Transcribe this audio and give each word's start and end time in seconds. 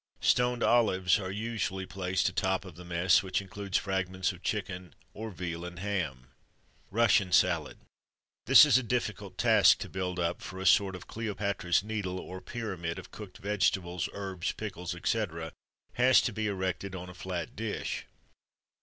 Stoned 0.21 0.63
olives 0.63 1.19
are 1.19 1.29
usually 1.29 1.85
placed 1.85 2.27
atop 2.27 2.65
of 2.65 2.73
the 2.75 2.83
mess, 2.83 3.21
which 3.21 3.39
includes 3.39 3.77
fragments 3.77 4.31
of 4.31 4.41
chicken, 4.41 4.95
or 5.13 5.29
veal 5.29 5.63
and 5.63 5.77
ham. 5.77 6.31
Russian 6.89 7.31
Salad. 7.31 7.77
This 8.47 8.65
is 8.65 8.79
a 8.79 8.81
difficult 8.81 9.37
task 9.37 9.77
to 9.77 9.89
build 9.89 10.17
up; 10.17 10.41
for 10.41 10.59
a 10.59 10.65
sort 10.65 10.95
of 10.95 11.05
Cleopatra's 11.05 11.83
Needle, 11.83 12.17
or 12.19 12.41
pyramid, 12.41 12.97
of 12.97 13.11
cooked 13.11 13.37
vegetables, 13.37 14.09
herbs, 14.11 14.53
pickles, 14.53 14.95
etc., 14.95 15.53
has 15.93 16.19
to 16.23 16.33
be 16.33 16.47
erected 16.47 16.95
on 16.95 17.07
a 17.07 17.13
flat 17.13 17.55
dish. 17.55 18.07